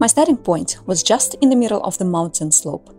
My 0.00 0.06
starting 0.06 0.38
point 0.38 0.78
was 0.86 1.02
just 1.02 1.34
in 1.42 1.50
the 1.50 1.56
middle 1.56 1.82
of 1.82 1.98
the 1.98 2.06
mountain 2.06 2.50
slope. 2.50 2.96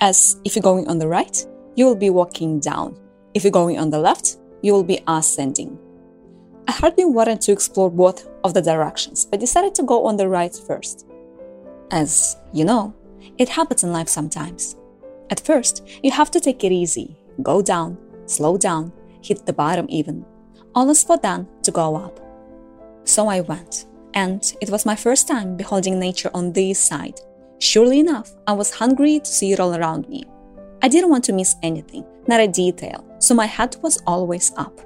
As 0.00 0.38
if 0.44 0.54
you're 0.54 0.62
going 0.62 0.86
on 0.86 0.98
the 0.98 1.08
right, 1.08 1.46
you 1.76 1.86
will 1.86 1.96
be 1.96 2.10
walking 2.10 2.60
down. 2.60 3.00
If 3.32 3.42
you're 3.42 3.50
going 3.50 3.78
on 3.78 3.88
the 3.88 3.98
left, 3.98 4.36
you 4.60 4.74
will 4.74 4.84
be 4.84 5.00
ascending. 5.08 5.78
I 6.68 6.72
hardly 6.72 7.06
wanted 7.06 7.40
to 7.40 7.52
explore 7.52 7.90
both 7.90 8.28
of 8.44 8.52
the 8.52 8.60
directions, 8.60 9.24
but 9.24 9.40
decided 9.40 9.74
to 9.76 9.82
go 9.82 10.04
on 10.04 10.18
the 10.18 10.28
right 10.28 10.54
first. 10.54 11.06
As 11.90 12.36
you 12.52 12.66
know, 12.66 12.94
it 13.38 13.48
happens 13.48 13.82
in 13.82 13.90
life 13.90 14.10
sometimes. 14.10 14.76
At 15.30 15.40
first, 15.40 15.82
you 16.02 16.10
have 16.10 16.30
to 16.32 16.40
take 16.40 16.64
it 16.64 16.70
easy, 16.70 17.16
go 17.42 17.62
down, 17.62 17.96
slow 18.26 18.58
down, 18.58 18.92
hit 19.22 19.46
the 19.46 19.54
bottom 19.54 19.86
even, 19.88 20.26
is 20.76 21.02
for 21.02 21.16
then 21.16 21.48
to 21.62 21.70
go 21.70 21.96
up. 21.96 22.20
So 23.04 23.28
I 23.28 23.40
went, 23.40 23.86
and 24.14 24.54
it 24.60 24.70
was 24.70 24.86
my 24.86 24.96
first 24.96 25.28
time 25.28 25.56
beholding 25.56 25.98
nature 25.98 26.30
on 26.34 26.52
this 26.52 26.78
side. 26.78 27.20
Surely 27.58 28.00
enough, 28.00 28.32
I 28.46 28.52
was 28.52 28.72
hungry 28.72 29.20
to 29.20 29.26
see 29.26 29.52
it 29.52 29.60
all 29.60 29.74
around 29.74 30.08
me. 30.08 30.24
I 30.82 30.88
didn't 30.88 31.10
want 31.10 31.24
to 31.24 31.32
miss 31.32 31.54
anything, 31.62 32.04
not 32.26 32.40
a 32.40 32.48
detail, 32.48 33.04
so 33.18 33.34
my 33.34 33.46
head 33.46 33.76
was 33.82 34.02
always 34.06 34.52
up. 34.56 34.80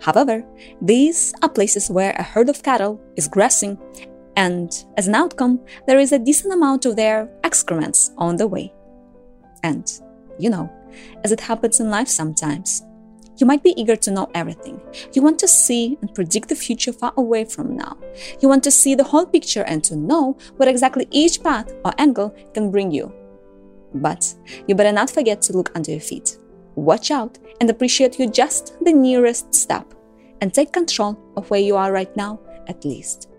However, 0.00 0.44
these 0.80 1.34
are 1.42 1.48
places 1.48 1.90
where 1.90 2.12
a 2.12 2.22
herd 2.22 2.48
of 2.48 2.62
cattle 2.62 3.00
is 3.16 3.28
grazing, 3.28 3.78
and 4.36 4.70
as 4.96 5.08
an 5.08 5.14
outcome, 5.14 5.60
there 5.86 5.98
is 5.98 6.12
a 6.12 6.18
decent 6.18 6.52
amount 6.52 6.84
of 6.84 6.96
their 6.96 7.28
excrements 7.42 8.12
on 8.18 8.36
the 8.36 8.46
way. 8.46 8.72
And, 9.62 9.90
you 10.38 10.50
know, 10.50 10.70
as 11.24 11.32
it 11.32 11.40
happens 11.40 11.80
in 11.80 11.90
life 11.90 12.08
sometimes, 12.08 12.84
you 13.38 13.46
might 13.46 13.62
be 13.62 13.74
eager 13.80 13.96
to 13.96 14.10
know 14.10 14.30
everything. 14.34 14.80
You 15.12 15.22
want 15.22 15.38
to 15.40 15.48
see 15.48 15.98
and 16.00 16.14
predict 16.14 16.48
the 16.48 16.54
future 16.54 16.92
far 16.92 17.12
away 17.16 17.44
from 17.44 17.76
now. 17.76 17.96
You 18.40 18.48
want 18.48 18.64
to 18.64 18.70
see 18.70 18.94
the 18.94 19.04
whole 19.04 19.26
picture 19.26 19.62
and 19.64 19.82
to 19.84 19.96
know 19.96 20.36
what 20.56 20.68
exactly 20.68 21.06
each 21.10 21.42
path 21.42 21.72
or 21.84 21.92
angle 21.98 22.34
can 22.54 22.70
bring 22.70 22.90
you. 22.90 23.12
But 23.94 24.34
you 24.66 24.74
better 24.74 24.92
not 24.92 25.10
forget 25.10 25.42
to 25.42 25.52
look 25.52 25.70
under 25.74 25.90
your 25.90 26.00
feet. 26.00 26.38
Watch 26.74 27.10
out 27.10 27.38
and 27.60 27.70
appreciate 27.70 28.18
you 28.18 28.30
just 28.30 28.76
the 28.84 28.92
nearest 28.92 29.54
step 29.54 29.94
and 30.40 30.52
take 30.52 30.72
control 30.72 31.18
of 31.36 31.48
where 31.50 31.60
you 31.60 31.76
are 31.76 31.92
right 31.92 32.14
now, 32.16 32.40
at 32.68 32.84
least. 32.84 33.30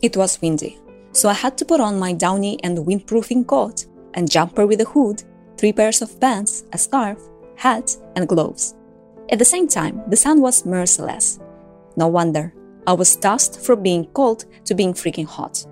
It 0.00 0.16
was 0.16 0.40
windy, 0.40 0.78
so 1.12 1.28
I 1.28 1.34
had 1.34 1.58
to 1.58 1.64
put 1.64 1.80
on 1.80 1.98
my 1.98 2.12
downy 2.12 2.58
and 2.64 2.78
windproofing 2.78 3.46
coat 3.46 3.86
and 4.14 4.30
jumper 4.30 4.66
with 4.66 4.80
a 4.80 4.84
hood, 4.84 5.22
three 5.58 5.72
pairs 5.72 6.02
of 6.02 6.18
pants, 6.20 6.64
a 6.72 6.78
scarf, 6.78 7.18
hat, 7.56 7.96
and 8.16 8.28
gloves. 8.28 8.74
At 9.30 9.38
the 9.38 9.44
same 9.44 9.66
time, 9.66 10.02
the 10.08 10.16
sun 10.16 10.40
was 10.40 10.66
merciless. 10.66 11.40
No 11.96 12.08
wonder, 12.08 12.52
I 12.86 12.92
was 12.92 13.16
tossed 13.16 13.60
from 13.60 13.82
being 13.82 14.06
cold 14.12 14.44
to 14.66 14.74
being 14.74 14.92
freaking 14.92 15.26
hot. 15.26 15.64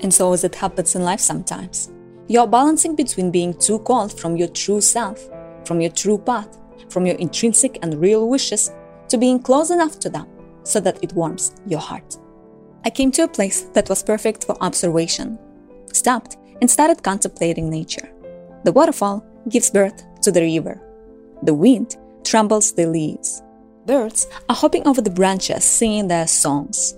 And 0.00 0.12
so 0.12 0.32
as 0.32 0.42
it 0.42 0.54
happens 0.54 0.96
in 0.96 1.04
life 1.04 1.20
sometimes. 1.20 1.92
You're 2.26 2.46
balancing 2.46 2.96
between 2.96 3.30
being 3.30 3.54
too 3.54 3.78
cold 3.80 4.18
from 4.18 4.36
your 4.36 4.48
true 4.48 4.80
self, 4.80 5.28
from 5.64 5.80
your 5.80 5.90
true 5.90 6.18
path, 6.18 6.58
from 6.88 7.06
your 7.06 7.16
intrinsic 7.16 7.78
and 7.82 8.00
real 8.00 8.28
wishes, 8.28 8.72
to 9.08 9.18
being 9.18 9.40
close 9.40 9.70
enough 9.70 9.98
to 10.00 10.10
them 10.10 10.26
so 10.64 10.80
that 10.80 11.02
it 11.02 11.12
warms 11.12 11.54
your 11.66 11.80
heart. 11.80 12.18
I 12.84 12.90
came 12.90 13.12
to 13.12 13.24
a 13.24 13.28
place 13.28 13.62
that 13.74 13.88
was 13.88 14.02
perfect 14.02 14.44
for 14.44 14.60
observation, 14.62 15.38
stopped, 15.92 16.36
and 16.60 16.70
started 16.70 17.02
contemplating 17.02 17.68
nature. 17.68 18.10
The 18.64 18.72
waterfall 18.72 19.24
gives 19.48 19.70
birth 19.70 20.02
to 20.22 20.32
the 20.32 20.42
river. 20.42 20.80
The 21.42 21.54
wind 21.54 21.96
trembles 22.30 22.72
the 22.72 22.86
leaves. 22.86 23.42
Birds 23.86 24.28
are 24.48 24.54
hopping 24.54 24.86
over 24.86 25.00
the 25.00 25.10
branches 25.10 25.64
singing 25.64 26.06
their 26.06 26.28
songs. 26.28 26.94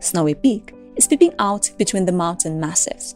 Snowy 0.00 0.34
Peak 0.34 0.74
is 0.96 1.06
peeping 1.06 1.32
out 1.38 1.70
between 1.78 2.04
the 2.04 2.12
mountain 2.12 2.60
massives. 2.60 3.14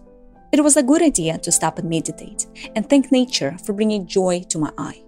It 0.50 0.64
was 0.64 0.78
a 0.78 0.82
good 0.82 1.02
idea 1.02 1.36
to 1.36 1.52
stop 1.52 1.78
and 1.78 1.90
meditate 1.90 2.46
and 2.74 2.88
thank 2.88 3.12
nature 3.12 3.54
for 3.66 3.74
bringing 3.74 4.06
joy 4.06 4.44
to 4.48 4.58
my 4.58 4.72
eye. 4.78 5.02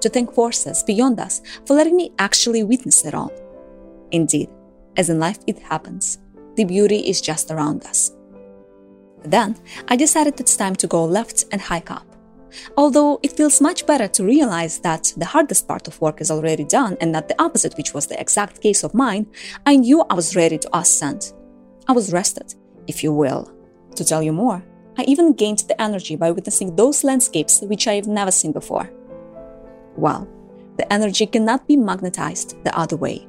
To 0.00 0.08
thank 0.08 0.34
forces 0.34 0.82
beyond 0.82 1.20
us 1.20 1.40
for 1.66 1.74
letting 1.74 1.94
me 1.94 2.10
actually 2.18 2.64
witness 2.64 3.04
it 3.04 3.14
all. 3.14 3.30
Indeed, 4.10 4.50
as 4.96 5.08
in 5.08 5.20
life 5.20 5.38
it 5.46 5.60
happens, 5.60 6.18
the 6.56 6.64
beauty 6.64 6.98
is 6.98 7.20
just 7.20 7.52
around 7.52 7.84
us. 7.84 8.10
Then 9.24 9.54
I 9.86 9.94
decided 9.94 10.40
it's 10.40 10.56
time 10.56 10.74
to 10.76 10.88
go 10.88 11.04
left 11.04 11.44
and 11.52 11.60
hike 11.60 11.92
up. 11.92 12.11
Although 12.76 13.20
it 13.22 13.36
feels 13.36 13.60
much 13.60 13.86
better 13.86 14.08
to 14.08 14.24
realize 14.24 14.78
that 14.80 15.12
the 15.16 15.26
hardest 15.26 15.68
part 15.68 15.88
of 15.88 16.00
work 16.00 16.20
is 16.20 16.30
already 16.30 16.64
done 16.64 16.96
and 17.00 17.12
not 17.12 17.28
the 17.28 17.40
opposite, 17.42 17.76
which 17.76 17.94
was 17.94 18.06
the 18.06 18.20
exact 18.20 18.60
case 18.60 18.84
of 18.84 18.94
mine, 18.94 19.26
I 19.66 19.76
knew 19.76 20.04
I 20.08 20.14
was 20.14 20.36
ready 20.36 20.58
to 20.58 20.76
ascend. 20.76 21.32
I 21.88 21.92
was 21.92 22.12
rested, 22.12 22.54
if 22.86 23.02
you 23.02 23.12
will. 23.12 23.50
To 23.96 24.04
tell 24.04 24.22
you 24.22 24.32
more, 24.32 24.64
I 24.98 25.02
even 25.04 25.32
gained 25.32 25.60
the 25.60 25.80
energy 25.80 26.16
by 26.16 26.30
witnessing 26.30 26.76
those 26.76 27.04
landscapes 27.04 27.60
which 27.62 27.86
I 27.88 27.94
have 27.94 28.06
never 28.06 28.30
seen 28.30 28.52
before. 28.52 28.90
Well, 29.96 30.28
the 30.76 30.90
energy 30.92 31.26
cannot 31.26 31.66
be 31.66 31.76
magnetized 31.76 32.62
the 32.64 32.76
other 32.78 32.96
way. 32.96 33.26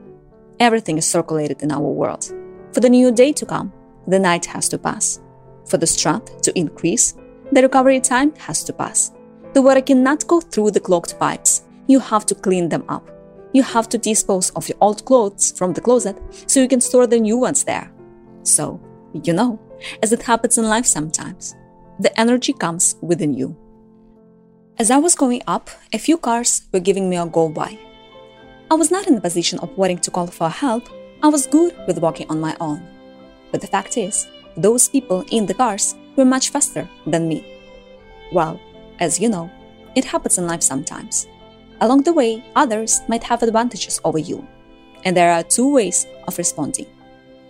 Everything 0.59 0.97
is 0.97 1.05
circulated 1.05 1.61
in 1.61 1.71
our 1.71 1.81
world. 1.81 2.33
For 2.73 2.79
the 2.79 2.89
new 2.89 3.11
day 3.11 3.33
to 3.33 3.45
come, 3.45 3.71
the 4.07 4.19
night 4.19 4.45
has 4.45 4.69
to 4.69 4.77
pass. 4.77 5.19
For 5.65 5.77
the 5.77 5.87
strength 5.87 6.41
to 6.41 6.57
increase, 6.57 7.15
the 7.53 7.61
recovery 7.61 7.99
time 7.99 8.33
has 8.35 8.63
to 8.63 8.73
pass. 8.73 9.11
The 9.53 9.61
water 9.61 9.81
cannot 9.81 10.27
go 10.27 10.41
through 10.41 10.71
the 10.71 10.79
clogged 10.79 11.17
pipes. 11.19 11.63
You 11.87 11.99
have 11.99 12.25
to 12.27 12.35
clean 12.35 12.69
them 12.69 12.83
up. 12.89 13.09
You 13.53 13.61
have 13.61 13.87
to 13.89 13.97
dispose 13.97 14.49
of 14.51 14.67
your 14.67 14.77
old 14.81 15.05
clothes 15.05 15.51
from 15.51 15.73
the 15.73 15.81
closet 15.81 16.19
so 16.47 16.59
you 16.59 16.67
can 16.67 16.81
store 16.81 17.05
the 17.05 17.19
new 17.19 17.37
ones 17.37 17.63
there. 17.63 17.91
So, 18.41 18.81
you 19.13 19.33
know, 19.33 19.59
as 20.01 20.11
it 20.11 20.23
happens 20.23 20.57
in 20.57 20.67
life 20.67 20.85
sometimes, 20.85 21.55
the 21.99 22.17
energy 22.19 22.53
comes 22.53 22.95
within 23.01 23.33
you. 23.33 23.55
As 24.79 24.89
I 24.89 24.97
was 24.97 25.13
going 25.15 25.43
up, 25.45 25.69
a 25.93 25.99
few 25.99 26.17
cars 26.17 26.63
were 26.71 26.79
giving 26.79 27.09
me 27.09 27.17
a 27.17 27.27
go 27.27 27.47
by. 27.47 27.77
I 28.71 28.73
was 28.75 28.89
not 28.89 29.05
in 29.05 29.13
the 29.13 29.21
position 29.21 29.59
of 29.59 29.77
wanting 29.77 29.99
to 29.99 30.09
call 30.09 30.25
for 30.25 30.49
help, 30.49 30.89
I 31.21 31.27
was 31.27 31.47
good 31.47 31.73
with 31.87 31.99
walking 31.99 32.27
on 32.29 32.41
my 32.41 32.57
own. 32.59 32.85
But 33.51 33.61
the 33.61 33.67
fact 33.67 33.97
is, 33.97 34.27
those 34.57 34.89
people 34.89 35.23
in 35.31 35.45
the 35.45 35.53
cars 35.53 35.95
were 36.15 36.25
much 36.25 36.49
faster 36.49 36.87
than 37.07 37.27
me. 37.27 37.45
Well, 38.31 38.59
as 38.99 39.19
you 39.19 39.29
know, 39.29 39.49
it 39.95 40.05
happens 40.05 40.37
in 40.37 40.47
life 40.47 40.63
sometimes. 40.63 41.27
Along 41.81 42.03
the 42.03 42.13
way, 42.13 42.43
others 42.55 43.01
might 43.07 43.23
have 43.23 43.43
advantages 43.43 43.99
over 44.03 44.17
you. 44.17 44.47
And 45.05 45.15
there 45.15 45.31
are 45.31 45.43
two 45.43 45.73
ways 45.73 46.07
of 46.27 46.37
responding. 46.37 46.87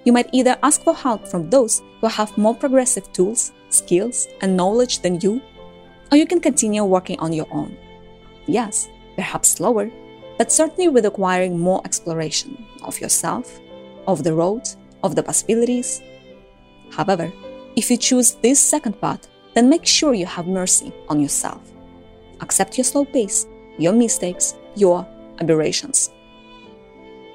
You 0.06 0.12
might 0.12 0.29
either 0.34 0.57
ask 0.63 0.84
for 0.84 0.94
help 0.94 1.28
from 1.28 1.50
those 1.50 1.81
who 2.02 2.07
have 2.07 2.38
more 2.38 2.56
progressive 2.56 3.12
tools, 3.13 3.53
skills, 3.69 4.28
and 4.41 4.57
knowledge 4.57 5.00
than 5.00 5.19
you, 5.22 5.41
or 6.12 6.18
you 6.18 6.25
can 6.25 6.41
continue 6.41 6.84
working 6.84 7.19
on 7.19 7.31
your 7.31 7.47
own. 7.52 7.78
Yes, 8.47 8.90
perhaps 9.16 9.50
slower, 9.50 9.90
but 10.38 10.52
certainly 10.52 10.90
with 10.90 11.06
acquiring 11.06 11.57
more 11.57 11.81
exploration 11.85 12.66
of 12.84 13.00
yourself, 13.00 13.59
of 14.07 14.23
the 14.23 14.34
road, 14.34 14.68
of 15.03 15.16
the 15.16 15.23
possibilities. 15.23 16.02
However, 16.91 17.31
if 17.75 17.89
you 17.89 17.97
choose 17.97 18.35
this 18.35 18.59
second 18.59 19.00
path, 19.01 19.28
then 19.53 19.69
make 19.69 19.85
sure 19.85 20.13
you 20.13 20.25
have 20.25 20.47
mercy 20.47 20.91
on 21.09 21.19
yourself. 21.19 21.61
Accept 22.41 22.78
your 22.78 22.85
slow 22.85 23.06
pace, 23.06 23.47
your 23.78 23.94
mistakes, 23.94 24.56
your 24.75 25.07
aberrations. 25.39 26.11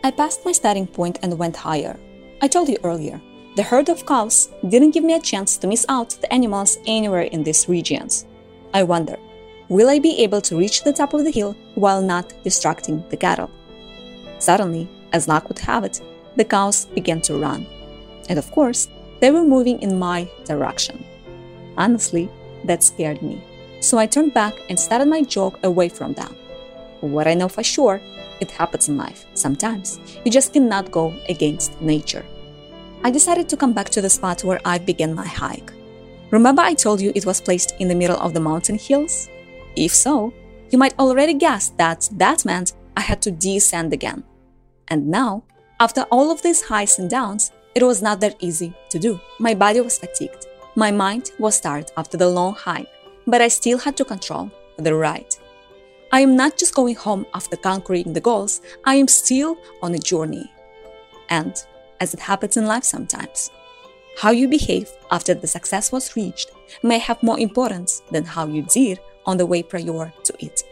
I 0.04 0.10
passed 0.10 0.44
my 0.44 0.52
starting 0.52 0.86
point 0.86 1.18
and 1.22 1.38
went 1.38 1.56
higher. 1.56 1.98
I 2.40 2.48
told 2.48 2.68
you 2.68 2.78
earlier, 2.84 3.20
the 3.56 3.62
herd 3.64 3.88
of 3.88 4.06
cows 4.06 4.48
didn't 4.68 4.92
give 4.92 5.02
me 5.02 5.14
a 5.14 5.20
chance 5.20 5.56
to 5.58 5.66
miss 5.66 5.84
out 5.88 6.10
the 6.10 6.32
animals 6.32 6.78
anywhere 6.86 7.22
in 7.22 7.42
these 7.42 7.68
regions. 7.68 8.26
I 8.72 8.84
wonder, 8.84 9.18
will 9.68 9.88
I 9.88 9.98
be 9.98 10.22
able 10.22 10.40
to 10.42 10.56
reach 10.56 10.84
the 10.84 10.92
top 10.92 11.14
of 11.14 11.24
the 11.24 11.32
hill 11.32 11.56
while 11.74 12.00
not 12.00 12.32
distracting 12.44 13.04
the 13.08 13.16
cattle? 13.16 13.50
Suddenly, 14.38 14.88
as 15.12 15.26
luck 15.26 15.48
would 15.48 15.58
have 15.58 15.82
it, 15.82 16.00
the 16.36 16.44
cows 16.44 16.84
began 16.84 17.20
to 17.22 17.38
run. 17.38 17.66
And 18.28 18.38
of 18.38 18.50
course, 18.52 18.88
they 19.20 19.30
were 19.30 19.44
moving 19.44 19.80
in 19.82 19.98
my 19.98 20.28
direction. 20.44 21.04
Honestly, 21.76 22.28
that 22.64 22.82
scared 22.82 23.22
me. 23.22 23.42
So 23.80 23.98
I 23.98 24.06
turned 24.06 24.34
back 24.34 24.54
and 24.68 24.78
started 24.78 25.08
my 25.08 25.22
jog 25.22 25.58
away 25.62 25.88
from 25.88 26.12
them. 26.14 26.34
What 27.00 27.28
I 27.28 27.34
know 27.34 27.48
for 27.48 27.62
sure, 27.62 28.00
it 28.40 28.50
happens 28.50 28.88
in 28.88 28.96
life. 28.96 29.26
Sometimes 29.34 30.00
you 30.24 30.30
just 30.30 30.52
cannot 30.52 30.90
go 30.90 31.14
against 31.28 31.80
nature. 31.80 32.24
I 33.04 33.10
decided 33.10 33.48
to 33.48 33.56
come 33.56 33.72
back 33.72 33.88
to 33.90 34.00
the 34.00 34.10
spot 34.10 34.42
where 34.42 34.60
I 34.64 34.78
began 34.78 35.14
my 35.14 35.26
hike. 35.26 35.72
Remember, 36.30 36.62
I 36.62 36.74
told 36.74 37.00
you 37.00 37.12
it 37.14 37.24
was 37.24 37.40
placed 37.40 37.74
in 37.78 37.88
the 37.88 37.94
middle 37.94 38.18
of 38.18 38.34
the 38.34 38.40
mountain 38.40 38.76
hills? 38.76 39.28
If 39.76 39.94
so, 39.94 40.32
you 40.70 40.78
might 40.78 40.98
already 40.98 41.34
guess 41.34 41.70
that 41.78 42.08
that 42.12 42.44
meant 42.44 42.74
I 42.96 43.00
had 43.00 43.22
to 43.22 43.30
descend 43.30 43.92
again. 43.92 44.24
And 44.88 45.08
now, 45.08 45.44
after 45.80 46.02
all 46.10 46.30
of 46.30 46.42
these 46.42 46.62
highs 46.62 46.98
and 46.98 47.08
downs, 47.08 47.52
it 47.74 47.82
was 47.82 48.02
not 48.02 48.20
that 48.20 48.36
easy 48.40 48.74
to 48.90 48.98
do. 48.98 49.20
My 49.38 49.54
body 49.54 49.80
was 49.80 49.98
fatigued. 49.98 50.46
My 50.74 50.90
mind 50.90 51.32
was 51.38 51.60
tired 51.60 51.90
after 51.96 52.16
the 52.16 52.28
long 52.28 52.54
hike, 52.54 52.88
but 53.26 53.40
I 53.40 53.48
still 53.48 53.78
had 53.78 53.96
to 53.96 54.04
control 54.04 54.50
the 54.76 54.94
ride. 54.94 55.34
I 56.10 56.20
am 56.20 56.36
not 56.36 56.56
just 56.56 56.74
going 56.74 56.94
home 56.94 57.26
after 57.34 57.56
conquering 57.56 58.12
the 58.12 58.20
goals, 58.20 58.62
I 58.84 58.94
am 58.94 59.08
still 59.08 59.58
on 59.82 59.94
a 59.94 59.98
journey. 59.98 60.50
And, 61.28 61.54
as 62.00 62.14
it 62.14 62.20
happens 62.20 62.56
in 62.56 62.66
life 62.66 62.84
sometimes, 62.84 63.50
how 64.16 64.30
you 64.30 64.48
behave 64.48 64.90
after 65.10 65.34
the 65.34 65.46
success 65.46 65.92
was 65.92 66.16
reached 66.16 66.50
may 66.82 66.98
have 66.98 67.22
more 67.22 67.38
importance 67.38 68.02
than 68.10 68.24
how 68.24 68.46
you 68.46 68.62
did 68.62 68.98
on 69.26 69.36
the 69.36 69.46
way 69.46 69.62
prior 69.62 70.12
to 70.24 70.44
it. 70.44 70.62